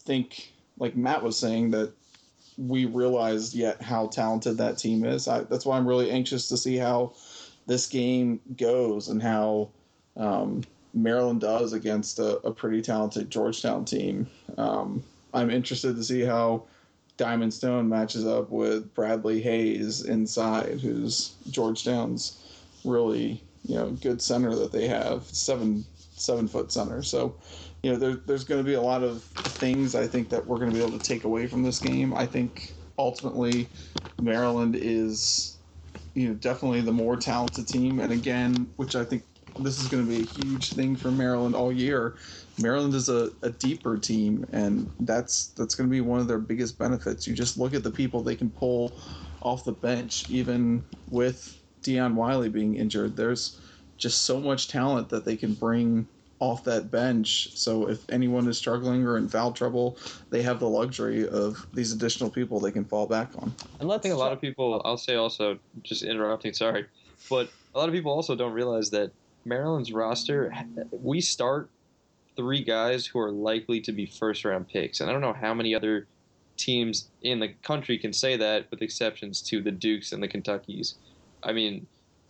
[0.00, 1.92] think, like Matt was saying, that
[2.56, 5.28] we realized yet how talented that team is.
[5.28, 7.12] I, that's why I'm really anxious to see how
[7.66, 9.70] this game goes and how
[10.16, 10.62] um,
[10.94, 14.26] Maryland does against a, a, pretty talented Georgetown team.
[14.56, 15.02] Um,
[15.34, 16.62] I'm interested to see how
[17.18, 22.42] Diamond Stone matches up with Bradley Hayes inside, who's Georgetown's
[22.84, 25.84] really you know good center that they have seven
[26.16, 27.02] seven foot center.
[27.02, 27.36] So
[27.82, 30.58] you know there, there's going to be a lot of things I think that we're
[30.58, 32.14] going to be able to take away from this game.
[32.14, 33.68] I think ultimately
[34.20, 35.58] Maryland is
[36.14, 39.22] you know definitely the more talented team, and again, which I think
[39.58, 42.16] this is going to be a huge thing for Maryland all year.
[42.60, 46.38] Maryland is a, a deeper team, and that's that's going to be one of their
[46.38, 47.26] biggest benefits.
[47.26, 48.92] You just look at the people they can pull
[49.42, 53.16] off the bench, even with Dion Wiley being injured.
[53.16, 53.60] There's
[53.96, 56.06] just so much talent that they can bring
[56.38, 57.56] off that bench.
[57.56, 59.96] So if anyone is struggling or in foul trouble,
[60.30, 63.54] they have the luxury of these additional people they can fall back on.
[63.80, 64.82] And let's think a lot of people.
[64.84, 66.52] I'll say also, just interrupting.
[66.52, 66.86] Sorry,
[67.30, 69.12] but a lot of people also don't realize that
[69.46, 70.52] Maryland's roster,
[70.90, 71.70] we start
[72.36, 75.00] three guys who are likely to be first round picks.
[75.00, 76.06] And I don't know how many other
[76.58, 80.94] teams in the country can say that, with exceptions to the Dukes and the Kentuckies.
[81.42, 81.86] I mean,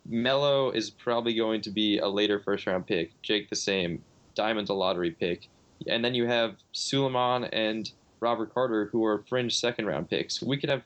[0.08, 3.10] Melo is probably going to be a later first round pick.
[3.22, 4.02] Jake the same.
[4.34, 5.48] Diamond's a lottery pick.
[5.88, 7.90] And then you have Sulaimon and
[8.20, 10.42] Robert Carter who are fringe second round picks.
[10.42, 10.82] We could have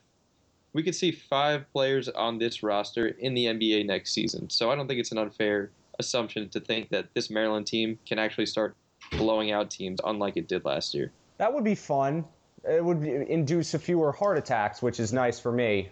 [0.73, 4.49] we could see five players on this roster in the NBA next season.
[4.49, 8.17] So I don't think it's an unfair assumption to think that this Maryland team can
[8.17, 8.75] actually start
[9.11, 11.11] blowing out teams, unlike it did last year.
[11.37, 12.23] That would be fun.
[12.63, 15.89] It would induce fewer heart attacks, which is nice for me.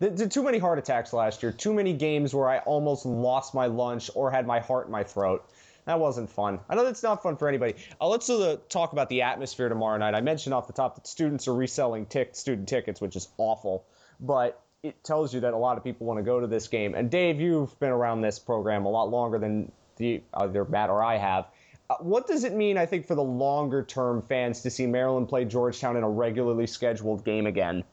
[0.00, 1.52] Too many heart attacks last year.
[1.52, 5.04] Too many games where I almost lost my lunch or had my heart in my
[5.04, 5.46] throat.
[5.84, 6.60] That wasn't fun.
[6.68, 7.74] I know that's not fun for anybody.
[7.98, 10.14] Uh, let's uh, talk about the atmosphere tomorrow night.
[10.14, 13.86] I mentioned off the top that students are reselling student tickets, which is awful.
[14.20, 16.94] But it tells you that a lot of people want to go to this game.
[16.94, 21.02] And Dave, you've been around this program a lot longer than the, either Matt or
[21.02, 21.46] I have.
[21.90, 25.28] Uh, what does it mean, I think, for the longer term fans to see Maryland
[25.28, 27.84] play Georgetown in a regularly scheduled game again?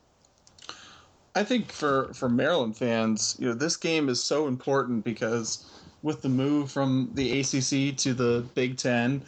[1.34, 5.70] I think for, for Maryland fans, you know, this game is so important because
[6.02, 9.24] with the move from the ACC to the Big Ten,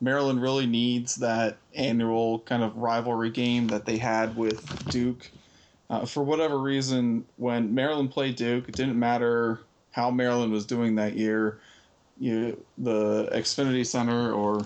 [0.00, 5.30] Maryland really needs that annual kind of rivalry game that they had with Duke
[5.90, 10.94] uh, for whatever reason, when Maryland played Duke, it didn't matter how Maryland was doing
[10.96, 11.60] that year.
[12.16, 14.60] You, the Xfinity Center, or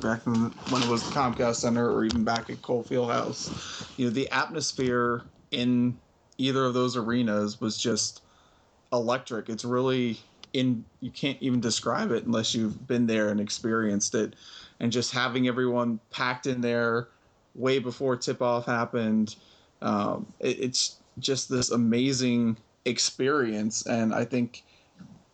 [0.00, 3.52] back when it was the Comcast Center, or even back at Cole Fieldhouse,
[3.96, 6.00] you know, the atmosphere in
[6.38, 8.22] either of those arenas was just
[8.92, 9.48] electric.
[9.48, 10.18] It's really
[10.52, 14.34] in you can't even describe it unless you've been there and experienced it.
[14.80, 17.08] And just having everyone packed in there
[17.54, 19.36] way before tip off happened
[19.82, 24.64] um, it, it's just this amazing experience, and I think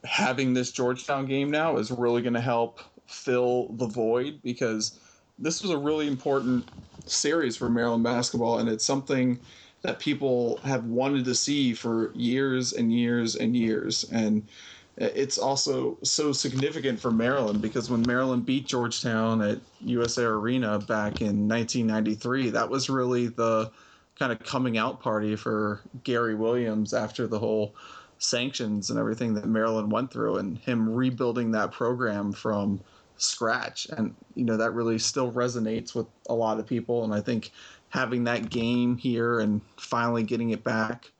[0.04, 4.98] having this Georgetown game now is really going to help fill the void because
[5.38, 6.70] this was a really important
[7.06, 9.40] series for Maryland basketball, and it's something
[9.82, 14.04] that people have wanted to see for years and years and years.
[14.04, 14.48] And
[14.96, 21.20] it's also so significant for Maryland because when Maryland beat Georgetown at USAir Arena back
[21.20, 23.70] in 1993, that was really the
[24.18, 27.74] kind of coming out party for Gary Williams after the whole
[28.18, 32.80] sanctions and everything that Maryland went through and him rebuilding that program from
[33.16, 37.20] scratch and you know that really still resonates with a lot of people and I
[37.20, 37.52] think
[37.90, 41.12] having that game here and finally getting it back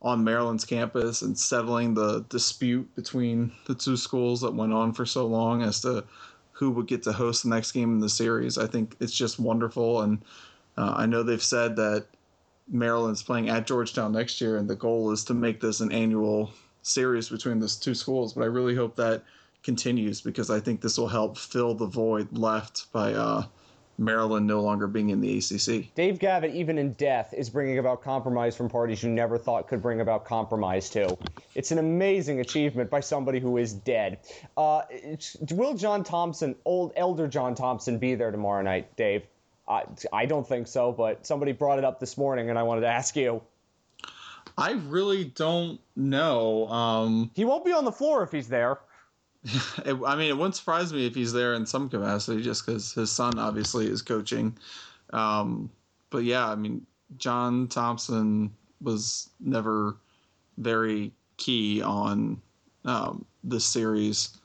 [0.00, 5.06] on Maryland's campus and settling the dispute between the two schools that went on for
[5.06, 6.04] so long as to
[6.52, 8.58] who would get to host the next game in the series.
[8.58, 10.22] I think it's just wonderful and
[10.76, 12.06] uh, I know they've said that
[12.72, 16.50] Maryland's playing at Georgetown next year, and the goal is to make this an annual
[16.82, 18.32] series between those two schools.
[18.32, 19.22] But I really hope that
[19.62, 23.44] continues because I think this will help fill the void left by uh,
[23.98, 25.94] Maryland no longer being in the ACC.
[25.94, 29.82] Dave Gavitt, even in death, is bringing about compromise from parties you never thought could
[29.82, 31.16] bring about compromise to.
[31.54, 34.18] It's an amazing achievement by somebody who is dead.
[34.56, 34.82] Uh,
[35.50, 39.24] will John Thompson, old elder John Thompson, be there tomorrow night, Dave?
[39.68, 42.82] I, I don't think so, but somebody brought it up this morning, and I wanted
[42.82, 43.42] to ask you.
[44.58, 46.68] I really don't know.
[46.68, 48.80] Um, he won't be on the floor if he's there.
[49.84, 52.92] it, I mean, it wouldn't surprise me if he's there in some capacity, just because
[52.92, 54.56] his son obviously is coaching.
[55.12, 55.70] Um,
[56.10, 59.96] but yeah, I mean, John Thompson was never
[60.58, 62.40] very key on
[62.84, 64.38] um, this series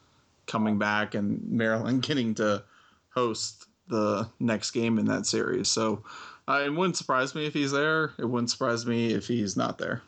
[0.45, 2.63] coming back and Maryland getting to
[3.10, 5.67] host the next game in that series.
[5.69, 6.04] So
[6.47, 8.13] uh, it wouldn't surprise me if he's there.
[8.17, 10.02] It wouldn't surprise me if he's not there.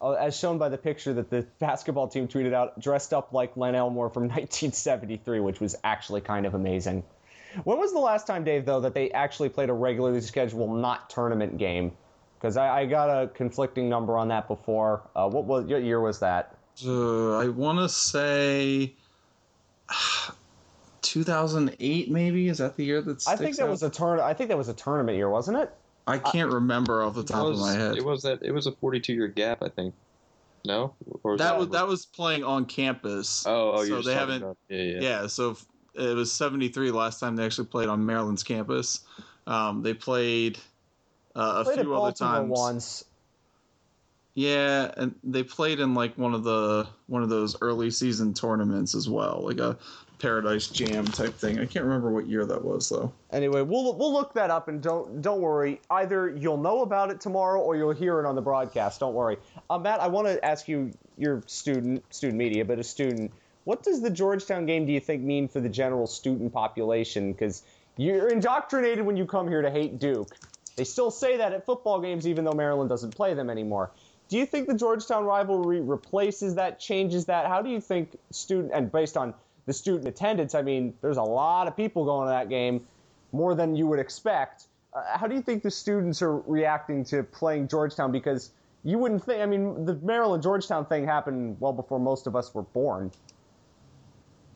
[0.00, 3.56] Uh, as shown by the picture that the basketball team tweeted out, dressed up like
[3.56, 7.02] Len Elmore from 1973, which was actually kind of amazing.
[7.62, 11.08] When was the last time, Dave, though, that they actually played a regularly scheduled not
[11.08, 11.92] tournament game?
[12.36, 15.08] Because I, I, got a conflicting number on that before.
[15.14, 16.56] Uh, what was what year was that?
[16.84, 18.94] Uh, I want to say
[21.14, 22.48] 2008, maybe.
[22.48, 23.28] Is that the year that's?
[23.28, 23.70] I think that out?
[23.70, 24.18] was a turn.
[24.18, 25.72] I think that was a tournament year, wasn't it?
[26.08, 27.96] I can't remember off the top was, of my head.
[27.96, 28.42] It was that.
[28.42, 29.94] It was a 42 year gap, I think.
[30.64, 33.46] No, was that, that was that was playing on campus.
[33.46, 34.42] Oh, oh, so they haven't.
[34.42, 35.26] About, yeah, yeah, yeah.
[35.28, 35.56] So
[35.94, 39.00] it was 73 last time they actually played on Maryland's campus.
[39.46, 40.58] Um, they played
[41.36, 42.50] uh, a played few other times.
[42.50, 43.04] Once.
[44.34, 48.96] Yeah, and they played in like one of the one of those early season tournaments
[48.96, 49.78] as well, like a
[50.18, 51.58] Paradise Jam type thing.
[51.58, 53.12] I can't remember what year that was though.
[53.32, 55.80] Anyway, we'll we'll look that up and don't don't worry.
[55.90, 59.00] Either you'll know about it tomorrow or you'll hear it on the broadcast.
[59.00, 59.36] Don't worry.
[59.68, 63.32] Uh, Matt, I want to ask you, your student student media, but a student.
[63.64, 67.32] What does the Georgetown game do you think mean for the general student population?
[67.32, 67.62] Because
[67.96, 70.36] you're indoctrinated when you come here to hate Duke.
[70.76, 73.90] They still say that at football games, even though Maryland doesn't play them anymore.
[74.28, 77.46] Do you think the Georgetown rivalry replaces that, changes that?
[77.46, 79.34] How do you think student and based on
[79.66, 82.86] the student attendance, I mean, there's a lot of people going to that game,
[83.32, 84.66] more than you would expect.
[84.92, 88.12] Uh, how do you think the students are reacting to playing Georgetown?
[88.12, 88.50] Because
[88.84, 89.40] you wouldn't think.
[89.40, 93.10] I mean, the Maryland Georgetown thing happened well before most of us were born.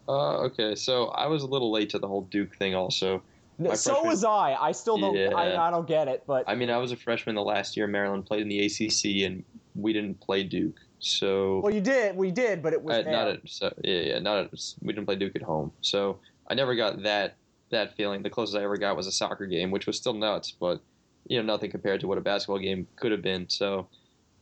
[0.09, 3.23] Uh, okay, so I was a little late to the whole Duke thing, also.
[3.59, 4.55] My so freshman, was I.
[4.55, 5.17] I still don't.
[5.17, 5.35] Yeah.
[5.35, 6.23] I, I, don't get it.
[6.27, 9.27] But I mean, I was a freshman the last year Maryland played in the ACC,
[9.27, 9.45] and
[9.75, 10.79] we didn't play Duke.
[11.01, 12.17] So well, you did.
[12.17, 14.51] We did, but it was uh, not at so, yeah, yeah, not at,
[14.83, 15.73] we didn't play Duke at home.
[15.81, 17.37] So I never got that
[17.71, 18.23] that feeling.
[18.23, 20.81] The closest I ever got was a soccer game, which was still nuts, but
[21.27, 23.49] you know nothing compared to what a basketball game could have been.
[23.49, 23.89] So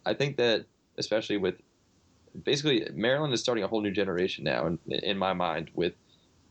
[0.07, 0.64] I think that
[0.99, 1.57] especially with
[2.45, 5.92] basically Maryland is starting a whole new generation now in, in my mind with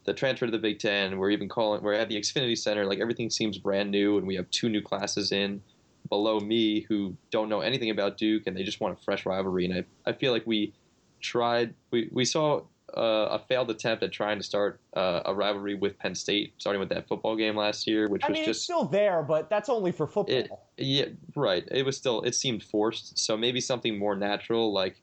[0.05, 1.17] the transfer to the Big Ten.
[1.17, 2.85] We're even calling we're at the Xfinity Center.
[2.85, 5.61] Like everything seems brand new, and we have two new classes in
[6.09, 9.65] below me who don't know anything about Duke and they just want a fresh rivalry.
[9.65, 10.73] And I, I feel like we
[11.21, 12.61] tried we we saw
[12.95, 16.79] uh, a failed attempt at trying to start uh, a rivalry with Penn State, starting
[16.79, 19.49] with that football game last year, which I was mean, just it's still there, but
[19.49, 20.35] that's only for football.
[20.35, 21.67] It, yeah, right.
[21.71, 23.17] It was still it seemed forced.
[23.17, 25.01] So maybe something more natural, like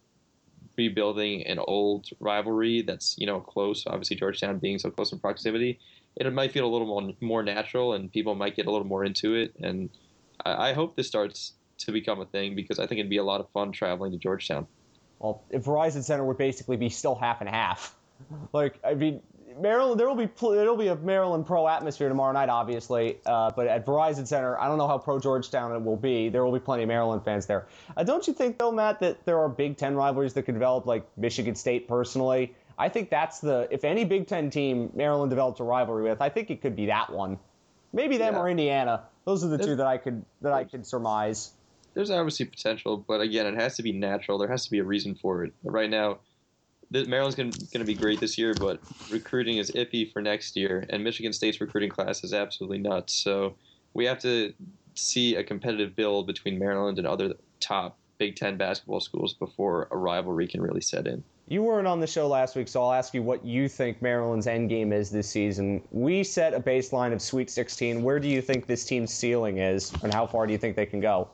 [0.79, 3.85] rebuilding an old rivalry that's you know close.
[3.87, 5.79] Obviously, Georgetown being so close in proximity,
[6.17, 9.05] it might feel a little more more natural, and people might get a little more
[9.05, 9.55] into it.
[9.63, 9.91] And
[10.45, 13.25] I, I hope this starts to become a thing because I think it'd be a
[13.25, 14.67] lot of fun traveling to Georgetown.
[15.19, 17.97] Well, if Verizon Center would basically be still half and half,
[18.53, 19.21] like I mean,
[19.61, 23.19] Maryland, there will be there'll be a Maryland pro atmosphere tomorrow night, obviously.
[23.27, 26.29] Uh, but at Verizon Center, I don't know how pro Georgetown it will be.
[26.29, 27.67] There will be plenty of Maryland fans there.
[27.97, 30.87] Uh, don't you think, though, Matt, that there are Big Ten rivalries that could develop,
[30.87, 31.89] like Michigan State?
[31.89, 36.21] Personally, I think that's the if any Big Ten team Maryland develops a rivalry with,
[36.21, 37.39] I think it could be that one.
[37.93, 38.41] Maybe them yeah.
[38.41, 39.03] or Indiana.
[39.25, 41.53] Those are the two that I could that I could surmise.
[41.95, 44.39] There's obviously potential, but again, it has to be natural.
[44.39, 45.53] There has to be a reason for it.
[45.63, 46.21] Right now,
[46.91, 48.81] Maryland's going to be great this year, but
[49.11, 53.13] recruiting is iffy for next year, and Michigan State's recruiting class is absolutely nuts.
[53.15, 53.57] So
[53.95, 54.55] we have to
[54.95, 59.97] see a competitive build between Maryland and other top Big Ten basketball schools before a
[59.97, 61.25] rivalry can really set in.
[61.53, 64.47] You weren't on the show last week, so I'll ask you what you think Maryland's
[64.47, 65.83] end game is this season.
[65.91, 68.03] We set a baseline of Sweet 16.
[68.03, 70.87] Where do you think this team's ceiling is, and how far do you think they
[70.87, 71.29] can go?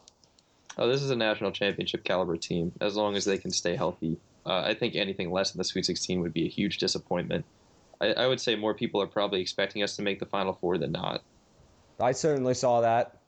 [0.76, 2.72] Oh, this is a national championship caliber team.
[2.80, 5.86] As long as they can stay healthy, uh, I think anything less than the Sweet
[5.86, 7.44] 16 would be a huge disappointment.
[8.00, 10.78] I, I would say more people are probably expecting us to make the Final Four
[10.78, 11.22] than not.
[12.00, 13.18] I certainly saw that.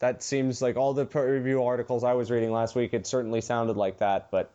[0.00, 2.94] That seems like all the review articles I was reading last week.
[2.94, 4.50] It certainly sounded like that, but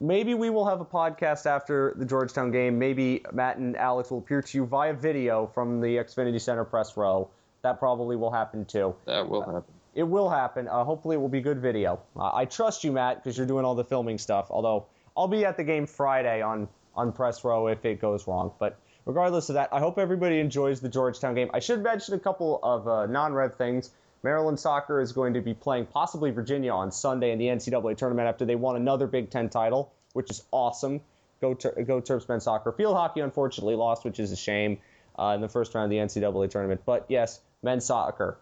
[0.00, 2.78] maybe we will have a podcast after the Georgetown game.
[2.78, 6.96] Maybe Matt and Alex will appear to you via video from the Xfinity Center press
[6.96, 7.28] row.
[7.62, 8.94] That probably will happen too.
[9.06, 9.56] That will happen.
[9.56, 9.62] Uh,
[9.94, 10.68] it will happen.
[10.68, 12.00] Uh, hopefully, it will be good video.
[12.16, 14.48] Uh, I trust you, Matt, because you're doing all the filming stuff.
[14.50, 14.86] Although
[15.16, 18.52] I'll be at the game Friday on on press row if it goes wrong.
[18.58, 18.76] But
[19.06, 21.50] regardless of that, I hope everybody enjoys the Georgetown game.
[21.54, 23.90] I should mention a couple of uh, non-red things.
[24.24, 28.26] Maryland soccer is going to be playing possibly Virginia on Sunday in the NCAA tournament
[28.26, 31.00] after they won another Big Ten title, which is awesome.
[31.40, 32.72] Go ter- go Terps men's soccer.
[32.72, 34.78] Field hockey unfortunately lost, which is a shame
[35.18, 36.80] uh, in the first round of the NCAA tournament.
[36.86, 38.38] But yes, men's soccer,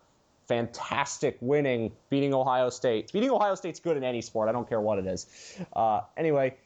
[0.46, 3.12] fantastic winning, beating Ohio State.
[3.12, 4.48] Beating Ohio State's good in any sport.
[4.48, 5.26] I don't care what it is.
[5.74, 6.56] Uh, anyway, It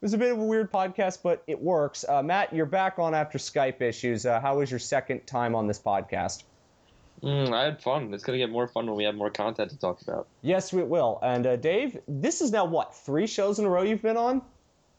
[0.00, 2.04] was a bit of a weird podcast, but it works.
[2.08, 4.24] Uh, Matt, you're back on after Skype issues.
[4.26, 6.44] Uh, how was your second time on this podcast?
[7.22, 8.14] Mm, I had fun.
[8.14, 10.26] It's gonna get more fun when we have more content to talk about.
[10.42, 11.18] Yes, we will.
[11.22, 14.42] And uh, Dave, this is now what three shows in a row you've been on?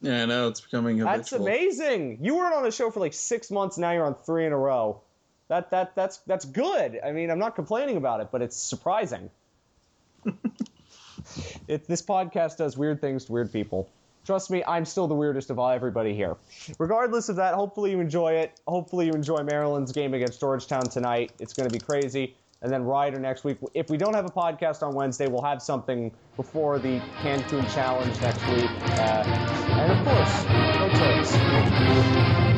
[0.00, 1.16] Yeah, I know it's becoming habitual.
[1.16, 2.18] That's amazing.
[2.20, 3.78] You weren't on a show for like six months.
[3.78, 5.00] Now you're on three in a row.
[5.48, 7.00] That that that's that's good.
[7.04, 9.30] I mean, I'm not complaining about it, but it's surprising.
[11.68, 13.88] it, this podcast does weird things to weird people.
[14.24, 16.36] Trust me, I'm still the weirdest of all everybody here.
[16.78, 18.60] Regardless of that, hopefully you enjoy it.
[18.68, 21.32] Hopefully you enjoy Maryland's game against Georgetown tonight.
[21.40, 22.36] It's going to be crazy.
[22.62, 23.58] And then Rider next week.
[23.74, 28.20] If we don't have a podcast on Wednesday, we'll have something before the Cancun Challenge
[28.20, 28.70] next week.
[28.98, 30.44] Uh, and of course,
[30.78, 32.51] no choice.